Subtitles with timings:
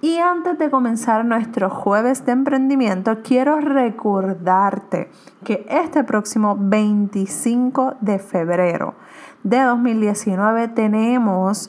[0.00, 5.10] Y antes de comenzar nuestro jueves de emprendimiento, quiero recordarte
[5.44, 8.94] que este próximo 25 de febrero
[9.42, 11.68] de 2019 tenemos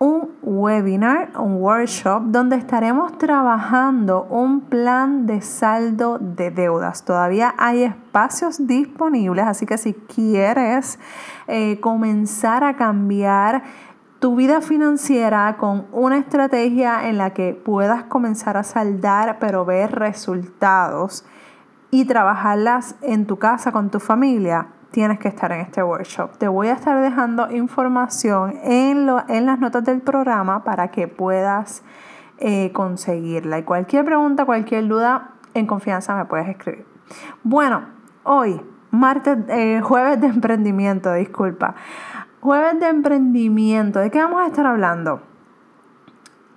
[0.00, 7.04] un webinar, un workshop, donde estaremos trabajando un plan de saldo de deudas.
[7.04, 10.98] Todavía hay espacios disponibles, así que si quieres
[11.48, 13.62] eh, comenzar a cambiar
[14.18, 19.92] tu vida financiera con una estrategia en la que puedas comenzar a saldar pero ver
[19.92, 21.24] resultados
[21.90, 26.36] y trabajarlas en tu casa con tu familia, tienes que estar en este workshop.
[26.36, 31.82] Te voy a estar dejando información en, en las notas del programa para que puedas
[32.38, 33.58] eh, conseguirla.
[33.58, 36.84] Y cualquier pregunta, cualquier duda, en confianza me puedes escribir.
[37.42, 37.86] Bueno,
[38.24, 38.60] hoy,
[38.90, 41.74] martes, eh, jueves de emprendimiento, disculpa.
[42.40, 45.22] Jueves de emprendimiento, ¿de qué vamos a estar hablando?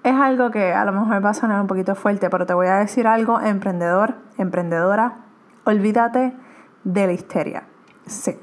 [0.04, 2.68] Es algo que a lo mejor va a sonar un poquito fuerte, pero te voy
[2.68, 5.18] a decir algo, emprendedor, emprendedora,
[5.64, 6.36] olvídate
[6.84, 7.64] de la histeria.
[8.06, 8.38] Sí,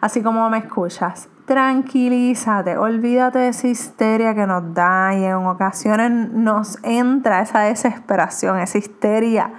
[0.00, 6.30] así como me escuchas, tranquilízate, olvídate de esa histeria que nos da y en ocasiones
[6.32, 9.50] nos entra esa desesperación, esa histeria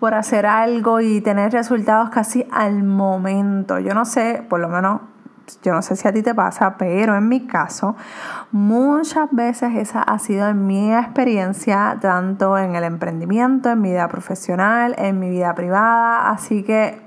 [0.00, 3.78] por hacer algo y tener resultados casi al momento.
[3.78, 5.00] Yo no sé, por lo menos
[5.62, 7.96] yo no sé si a ti te pasa, pero en mi caso,
[8.52, 14.94] muchas veces esa ha sido mi experiencia, tanto en el emprendimiento, en mi vida profesional,
[14.98, 17.00] en mi vida privada, así que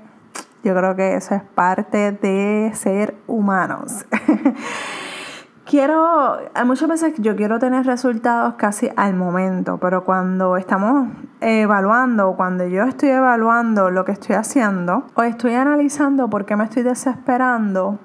[0.62, 4.04] yo creo que eso es parte de ser humanos.
[5.70, 11.08] quiero, muchas veces yo quiero tener resultados casi al momento, pero cuando estamos
[11.40, 16.64] evaluando, cuando yo estoy evaluando lo que estoy haciendo, o estoy analizando por qué me
[16.64, 18.00] estoy desesperando,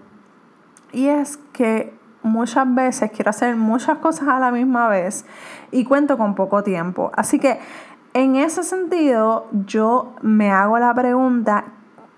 [0.95, 5.25] y es que muchas veces quiero hacer muchas cosas a la misma vez
[5.71, 7.11] y cuento con poco tiempo.
[7.15, 7.59] Así que
[8.13, 11.65] en ese sentido yo me hago la pregunta,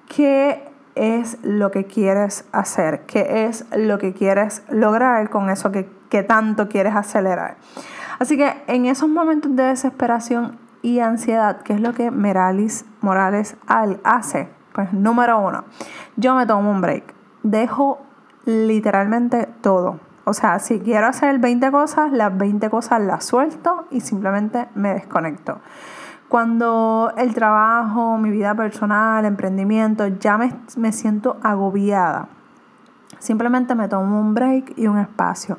[0.07, 3.01] ¿qué es lo que quieres hacer?
[3.07, 5.83] ¿Qué es lo que quieres lograr con eso que,
[6.23, 7.57] tanto quieres acelerar?
[8.19, 13.57] Así que en esos momentos de desesperación y ansiedad, ¿qué es lo que Meralis Morales
[14.03, 14.49] hace?
[14.73, 15.65] Pues número uno,
[16.15, 17.15] yo me tomo un break.
[17.41, 18.06] Dejo
[18.47, 19.99] literalmente todo.
[20.23, 24.93] O sea, si quiero hacer 20 cosas, las 20 cosas las suelto y simplemente me
[24.93, 25.59] desconecto.
[26.27, 32.27] Cuando el trabajo, mi vida personal, emprendimiento, ya me, me siento agobiada,
[33.19, 35.57] simplemente me tomo un break y un espacio.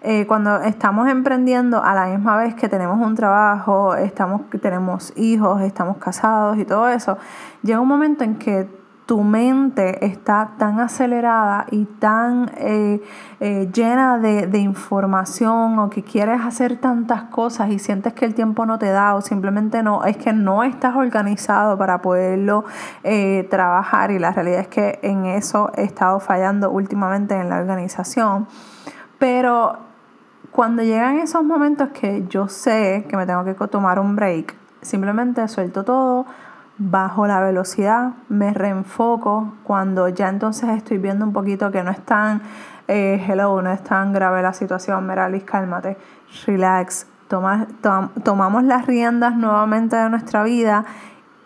[0.00, 5.60] Eh, cuando estamos emprendiendo a la misma vez que tenemos un trabajo, estamos, tenemos hijos,
[5.62, 7.18] estamos casados y todo eso,
[7.62, 8.68] llega un momento en que
[9.06, 13.00] tu mente está tan acelerada y tan eh,
[13.38, 18.66] eh, llena de, información o que quieres hacer tantas cosas y sientes que el tiempo
[18.66, 22.64] no te da o simplemente no, es que no estás organizado para poderlo
[23.04, 27.58] eh, trabajar y la realidad es que en eso he estado fallando últimamente en la
[27.58, 28.48] organización.
[29.20, 29.78] Pero
[30.50, 35.46] cuando llegan esos momentos que yo sé que me tengo que tomar un break, simplemente
[35.46, 36.26] suelto todo
[36.78, 42.00] bajo la velocidad, me reenfoco cuando ya entonces estoy viendo un poquito que no es
[42.00, 42.42] tan
[42.88, 45.96] eh, hello, no es tan grave la situación, Meralis, cálmate,
[46.46, 47.06] relax,
[48.22, 50.84] tomamos las riendas nuevamente de nuestra vida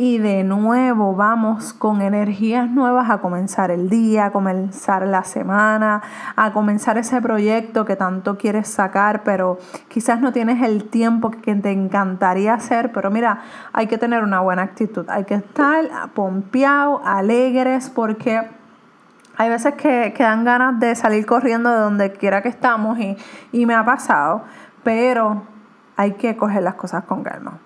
[0.01, 6.01] y de nuevo vamos con energías nuevas a comenzar el día, a comenzar la semana,
[6.37, 11.55] a comenzar ese proyecto que tanto quieres sacar, pero quizás no tienes el tiempo que
[11.55, 13.43] te encantaría hacer, pero mira,
[13.75, 15.85] hay que tener una buena actitud, hay que estar
[16.15, 18.41] pompeado, alegres, porque
[19.37, 23.19] hay veces que, que, dan ganas de salir corriendo de donde quiera que estamos y,
[23.53, 24.45] y me ha pasado,
[24.83, 25.43] pero
[25.99, 27.59] hay que coger las cosas con calma.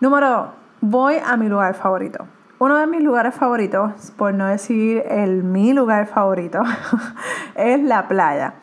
[0.00, 2.26] Número voy a mi lugar favorito.
[2.58, 6.62] Uno de mis lugares favoritos, por no decir el mi lugar favorito,
[7.54, 8.54] es la playa.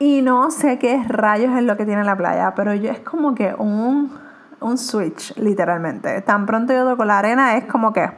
[0.00, 3.34] Y no sé qué rayos es lo que tiene la playa, pero yo es como
[3.36, 4.12] que un,
[4.60, 6.20] un switch, literalmente.
[6.22, 8.10] Tan pronto yo toco la arena, es como que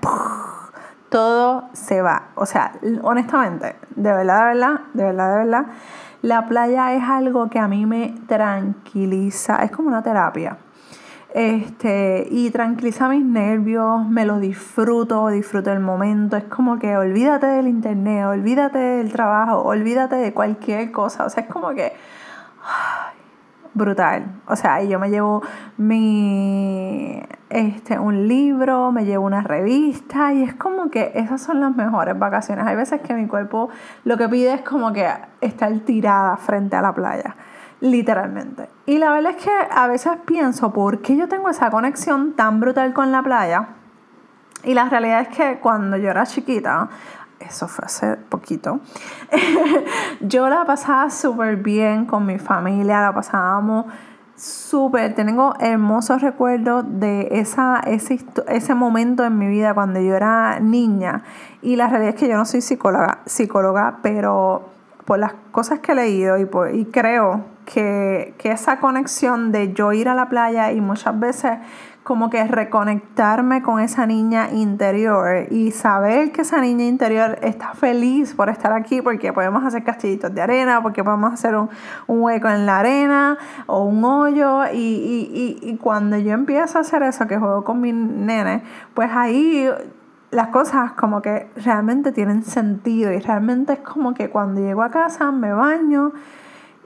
[1.10, 2.28] todo se va.
[2.34, 2.72] O sea,
[3.02, 5.66] honestamente, de verdad, de verdad, de verdad, de verdad,
[6.22, 10.56] la playa es algo que a mí me tranquiliza, es como una terapia.
[11.34, 17.46] Este, y tranquiliza mis nervios, me lo disfruto, disfruto el momento, es como que olvídate
[17.46, 21.92] del internet, olvídate del trabajo, olvídate de cualquier cosa, o sea, es como que
[23.74, 25.42] brutal, o sea, yo me llevo
[25.76, 31.76] mi, este, un libro, me llevo una revista y es como que esas son las
[31.76, 33.68] mejores vacaciones, hay veces que mi cuerpo
[34.04, 35.06] lo que pide es como que
[35.42, 37.36] estar tirada frente a la playa
[37.80, 38.68] literalmente.
[38.86, 42.60] Y la verdad es que a veces pienso, ¿por qué yo tengo esa conexión tan
[42.60, 43.68] brutal con la playa?
[44.64, 46.88] Y la realidad es que cuando yo era chiquita,
[47.38, 48.80] eso fue hace poquito,
[50.20, 53.86] yo la pasaba súper bien con mi familia, la pasábamos
[54.34, 60.60] súper, tengo hermosos recuerdos de esa, ese, ese momento en mi vida cuando yo era
[60.60, 61.24] niña.
[61.60, 64.77] Y la realidad es que yo no soy psicóloga, psicóloga pero
[65.08, 69.94] por las cosas que he leído y, por, y creo que, esa conexión de yo
[69.94, 71.52] ir a la playa y muchas veces
[72.02, 78.34] como que reconectarme con esa niña interior y saber que esa niña interior está feliz
[78.34, 81.70] por estar aquí porque podemos hacer castillitos de arena, porque podemos hacer un,
[82.06, 87.26] hueco en la arena o un hoyo y, y, cuando yo empiezo a hacer eso,
[87.26, 88.62] que juego con mi nene,
[88.92, 89.70] pues ahí
[90.30, 94.90] las cosas como que realmente tienen sentido y realmente es como que cuando llego a
[94.90, 96.12] casa me baño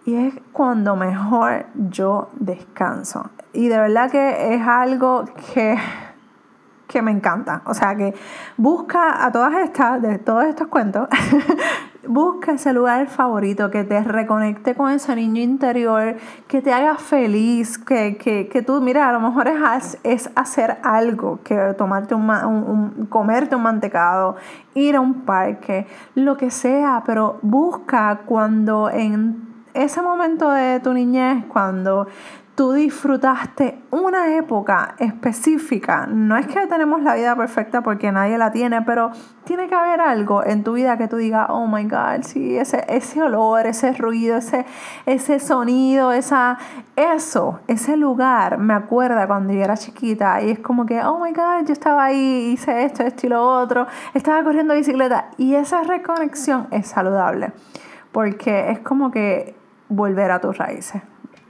[0.05, 3.31] y es cuando mejor yo descanso.
[3.53, 5.25] Y de verdad que es algo
[5.55, 5.77] que,
[6.89, 7.63] que me encanta.
[7.67, 8.15] O sea que
[8.57, 11.09] busca a todas estas, de todos estos cuentos,
[12.07, 16.17] busca ese lugar favorito que te reconecte con ese niño interior,
[16.49, 20.79] que te haga feliz, que, que, que tú, mira, a lo mejor es, es hacer
[20.83, 24.37] algo, que tomarte un, un, comerte un mantecado,
[24.75, 30.93] ir a un parque, lo que sea, pero busca cuando en ese momento de tu
[30.93, 32.07] niñez, cuando
[32.63, 38.53] tú disfrutaste una época específica, no es que tenemos la vida perfecta porque nadie la
[38.53, 39.11] tiene, pero
[39.43, 42.85] tiene que haber algo en tu vida que tú digas, oh my God, sí, ese,
[42.87, 44.65] ese olor, ese ruido, ese,
[45.07, 46.57] ese sonido, esa,
[46.95, 51.33] eso, ese lugar, me acuerda cuando yo era chiquita y es como que, oh my
[51.33, 55.83] God, yo estaba ahí, hice esto, esto y lo otro, estaba corriendo bicicleta y esa
[55.83, 57.51] reconexión es saludable
[58.13, 59.57] porque es como que
[59.89, 61.03] volver a tus raíces.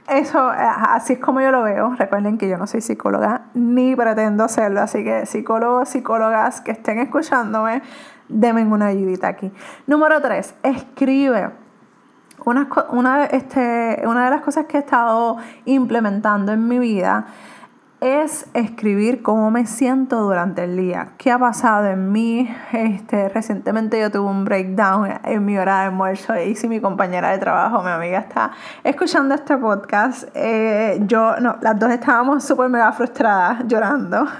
[0.07, 1.95] Eso, eh, así es como yo lo veo.
[1.95, 6.99] Recuerden que yo no soy psicóloga ni pretendo serlo, así que psicólogos, psicólogas que estén
[6.99, 7.81] escuchándome,
[8.27, 9.51] denme una ayudita aquí.
[9.87, 11.51] Número tres, escribe.
[12.45, 17.27] Una, una, este, una de las cosas que he estado implementando en mi vida
[18.03, 22.53] es escribir cómo me siento durante el día, qué ha pasado en mí.
[22.73, 27.29] Este, recientemente yo tuve un breakdown en mi hora de almuerzo y si mi compañera
[27.29, 28.51] de trabajo, mi amiga, está
[28.83, 34.27] escuchando este podcast, eh, yo, no, las dos estábamos súper mega frustradas, llorando.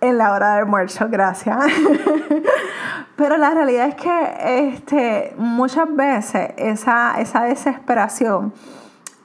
[0.00, 1.58] en la hora de almuerzo, gracias.
[3.16, 8.54] Pero la realidad es que este, muchas veces esa, esa desesperación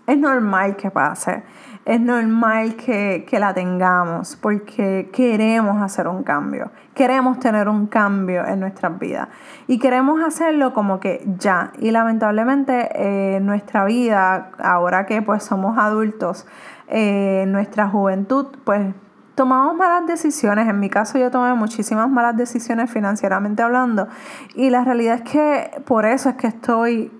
[0.07, 1.41] es normal que pase
[1.85, 8.59] es normal que, la tengamos porque queremos hacer un cambio, queremos tener un cambio en
[8.59, 9.27] nuestras vidas
[9.67, 11.73] y queremos hacerlo como que ya.
[11.79, 16.45] Y lamentablemente eh, nuestra vida, ahora que pues somos adultos,
[16.87, 18.93] eh, nuestra juventud, pues
[19.35, 20.69] tomamos malas decisiones.
[20.69, 24.07] En mi caso yo tomé muchísimas malas decisiones financieramente hablando
[24.55, 27.11] y la realidad es que por eso es que estoy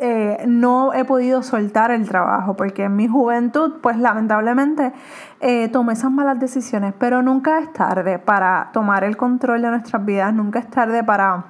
[0.00, 4.92] eh, no he podido soltar el trabajo, porque en mi juventud, pues lamentablemente,
[5.40, 10.04] eh, tomé esas malas decisiones, pero nunca es tarde para tomar el control de nuestras
[10.04, 11.44] vidas, nunca es tarde para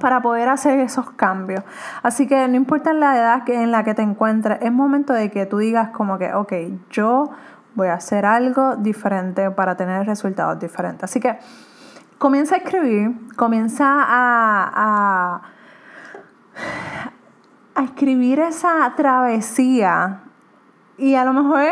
[0.00, 1.62] para poder hacer esos cambios.
[2.02, 5.30] Así que no importa la edad que, en la que te encuentres, es momento de
[5.30, 6.52] que tú digas como que, ok,
[6.90, 7.30] yo
[7.74, 11.04] voy a hacer algo diferente para tener resultados diferentes.
[11.04, 11.38] Así que
[12.18, 15.42] comienza a escribir, comienza a, a
[17.76, 20.22] a escribir esa travesía
[20.98, 21.62] y a lo mejor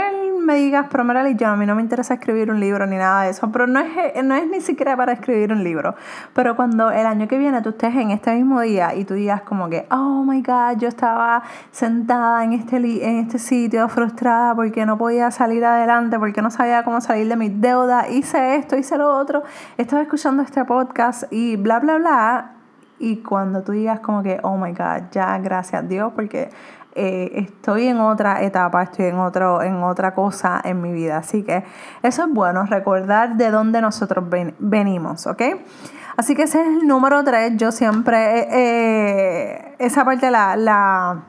[0.40, 3.22] me digas, pero Marely, yo a mí no me interesa escribir un libro ni nada
[3.22, 5.94] de eso, pero no es, no es ni siquiera para escribir un libro.
[6.34, 9.40] Pero cuando el año que viene tú estés en este mismo día y tú digas
[9.40, 14.84] como que, oh my God, yo estaba sentada en este, en este sitio frustrada porque
[14.84, 18.98] no podía salir adelante, porque no sabía cómo salir de mis deudas, hice esto, hice
[18.98, 19.42] lo otro,
[19.78, 22.50] estaba escuchando este podcast y bla, bla, bla,
[22.98, 26.50] y cuando tú digas como que, oh my God, ya gracias a Dios porque
[26.94, 31.18] eh, estoy en otra etapa, estoy en, otro, en otra cosa en mi vida.
[31.18, 31.64] Así que
[32.02, 34.24] eso es bueno, recordar de dónde nosotros
[34.58, 35.42] venimos, ¿ok?
[36.16, 37.56] Así que ese es el número tres.
[37.56, 41.24] Yo siempre, eh, esa parte la, la,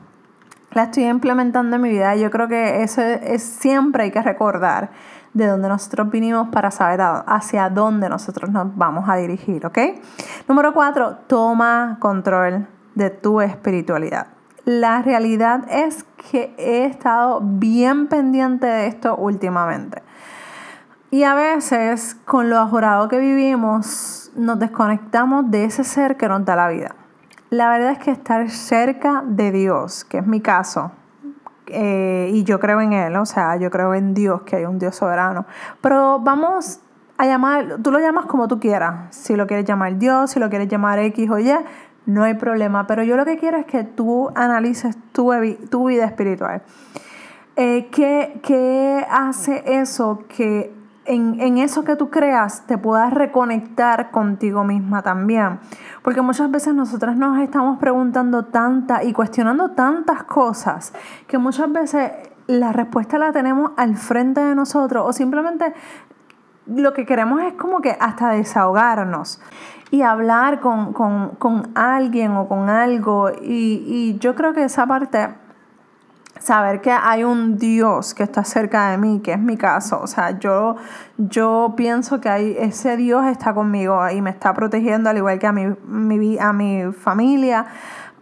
[0.72, 2.14] la estoy implementando en mi vida.
[2.14, 4.90] Yo creo que eso es, siempre hay que recordar
[5.36, 9.78] de dónde nosotros vinimos para saber hacia dónde nosotros nos vamos a dirigir, ¿ok?
[10.48, 14.28] Número cuatro, toma control de tu espiritualidad.
[14.64, 20.02] La realidad es que he estado bien pendiente de esto últimamente.
[21.10, 26.46] Y a veces, con lo ajorado que vivimos, nos desconectamos de ese ser que nos
[26.46, 26.94] da la vida.
[27.50, 30.92] La verdad es que estar cerca de Dios, que es mi caso,
[31.68, 34.78] eh, y yo creo en Él, o sea, yo creo en Dios, que hay un
[34.78, 35.46] Dios soberano,
[35.80, 36.80] pero vamos
[37.18, 40.48] a llamar, tú lo llamas como tú quieras, si lo quieres llamar Dios, si lo
[40.48, 41.50] quieres llamar X o Y,
[42.06, 45.32] no hay problema, pero yo lo que quiero es que tú analices tu,
[45.70, 46.62] tu vida espiritual.
[47.56, 50.72] Eh, ¿qué, ¿Qué hace eso que
[51.06, 55.60] en, en, eso que tú creas te puedas reconectar contigo misma también.
[56.02, 60.92] Porque muchas veces nosotras nos estamos preguntando tantas y cuestionando tantas cosas
[61.26, 62.12] que muchas veces
[62.46, 65.74] la respuesta la tenemos al frente de nosotros o simplemente
[66.66, 69.40] lo que queremos es como que hasta desahogarnos
[69.90, 73.30] y hablar con, con, con alguien o con algo.
[73.40, 75.28] Y, y yo creo que esa parte
[76.38, 80.00] saber que hay un Dios que está cerca de mí, que es mi caso.
[80.00, 80.76] O sea, yo,
[81.18, 85.46] yo pienso que hay, ese Dios está conmigo y me está protegiendo al igual que
[85.46, 87.66] a mi, mi, a mi familia.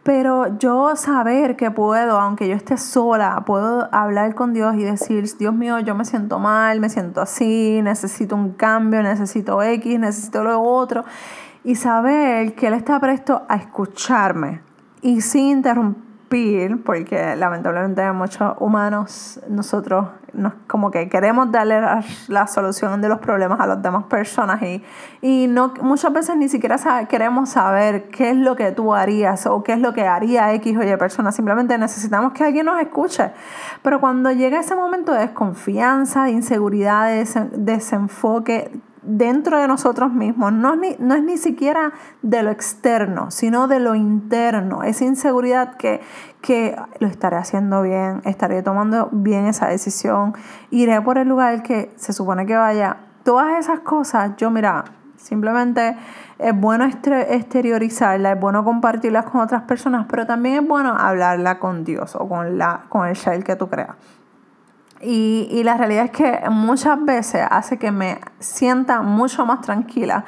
[0.02, 5.24] Pero yo saber que puedo, aunque yo esté sola, puedo hablar con Dios y decir,
[5.38, 10.42] Dios mío, yo me siento mal, me siento así, necesito un cambio, necesito X, necesito
[10.42, 11.04] lo otro.
[11.64, 14.60] Y saber que Él está presto a escucharme
[15.00, 16.13] y sin interrumpir
[16.84, 21.80] porque lamentablemente muchos humanos, nosotros nos, como que queremos darle
[22.28, 24.82] la, solución de los problemas a las demás personas y,
[25.22, 26.76] y no, muchas veces ni siquiera
[27.08, 30.76] queremos saber qué es lo que tú harías o qué es lo que haría X
[30.76, 33.30] o Y persona, simplemente necesitamos que alguien nos escuche.
[33.82, 38.72] Pero cuando llega ese momento de desconfianza, de inseguridad, de desenfoque,
[39.06, 41.92] dentro de nosotros mismos, no es, ni, no es ni siquiera
[42.22, 46.00] de lo externo, sino de lo interno, esa inseguridad que,
[46.40, 50.34] que lo estaré haciendo bien, estaré tomando bien esa decisión,
[50.70, 52.98] iré por el lugar que se supone que vaya.
[53.22, 54.84] Todas esas cosas, yo mira,
[55.16, 55.96] simplemente
[56.38, 61.84] es bueno exteriorizarla, es bueno compartirlas con otras personas, pero también es bueno hablarla con
[61.84, 63.96] Dios o con, la, con el shell que tú creas.
[65.06, 70.24] Y, la realidad es que muchas veces hace que me sienta mucho más tranquila.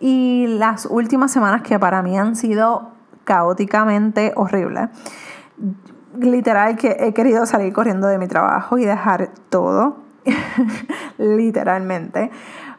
[0.00, 2.90] Y las últimas semanas que para mí han sido
[3.24, 4.90] caóticamente horribles.
[6.18, 9.96] Literal que he querido salir corriendo de mi trabajo y dejar todo.
[11.18, 12.30] Literalmente.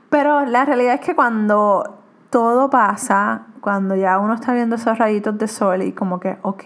[0.10, 5.38] Pero la realidad es que cuando todo pasa, cuando ya uno está viendo esos rayitos
[5.38, 6.64] de sol y como que, ok,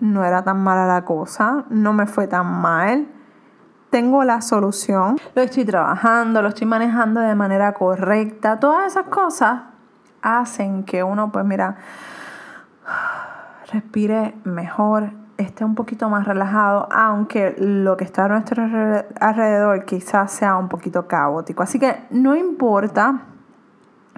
[0.00, 3.08] no era tan mala la cosa, no me fue tan mal
[3.90, 8.60] tengo la solución, lo estoy trabajando, lo estoy manejando de manera correcta.
[8.60, 9.62] Todas esas cosas
[10.22, 11.76] hacen que uno, pues mira,
[13.72, 18.62] respire mejor, esté un poquito más relajado, aunque lo que está a nuestro
[19.20, 21.62] alrededor quizás sea un poquito caótico.
[21.62, 23.22] Así que no importa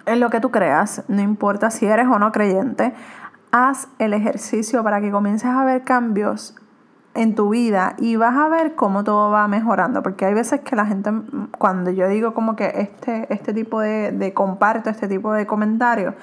[0.07, 2.95] en lo que tú creas, no importa si eres o no creyente,
[3.53, 6.57] haz el ejercicio para que comiences a ver cambios
[7.15, 10.77] en tu vida y vas a ver cómo todo va mejorando, porque hay veces que
[10.77, 11.11] la gente,
[11.59, 16.15] cuando yo digo como que este, este tipo de, de comparto, este tipo de comentarios,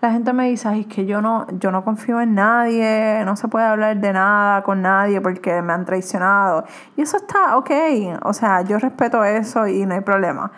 [0.00, 3.36] la gente me dice, ay, es que yo no, yo no confío en nadie, no
[3.36, 6.64] se puede hablar de nada con nadie porque me han traicionado.
[6.96, 7.70] Y eso está ok,
[8.22, 10.52] o sea, yo respeto eso y no hay problema.